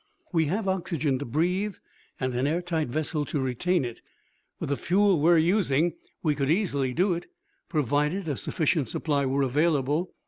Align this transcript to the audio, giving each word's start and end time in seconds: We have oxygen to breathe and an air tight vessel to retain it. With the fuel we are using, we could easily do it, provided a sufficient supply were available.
We 0.33 0.45
have 0.45 0.67
oxygen 0.67 1.19
to 1.19 1.25
breathe 1.25 1.75
and 2.19 2.33
an 2.33 2.47
air 2.47 2.63
tight 2.63 2.87
vessel 2.87 3.23
to 3.25 3.39
retain 3.39 3.85
it. 3.85 4.01
With 4.59 4.69
the 4.69 4.75
fuel 4.75 5.21
we 5.21 5.29
are 5.29 5.37
using, 5.37 5.93
we 6.23 6.33
could 6.33 6.49
easily 6.49 6.91
do 6.91 7.13
it, 7.13 7.27
provided 7.69 8.27
a 8.27 8.35
sufficient 8.35 8.89
supply 8.89 9.27
were 9.27 9.43
available. 9.43 10.15